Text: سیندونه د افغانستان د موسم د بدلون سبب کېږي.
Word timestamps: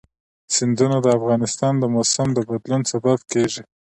سیندونه 0.55 0.97
د 1.01 1.07
افغانستان 1.17 1.73
د 1.79 1.83
موسم 1.95 2.27
د 2.33 2.39
بدلون 2.49 2.81
سبب 2.91 3.19
کېږي. 3.31 3.63